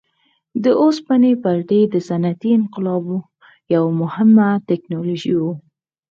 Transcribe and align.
د 0.63 0.65
اوسپنې 0.81 1.31
پټلۍ 1.43 1.81
د 1.93 1.95
صنعتي 2.07 2.49
انقلاب 2.59 3.05
یوه 3.75 3.89
مهمه 4.01 4.47
ټکنالوژي 4.67 5.33
وه. 5.41 5.53